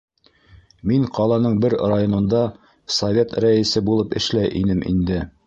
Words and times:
Мин 0.91 1.03
ҡаланың 1.17 1.59
бер 1.65 1.75
районында 1.91 2.41
совет 2.97 3.37
рәйесе 3.47 3.85
булып 3.91 4.19
эшләй 4.23 4.53
инем 4.65 4.85
инде. 4.95 5.23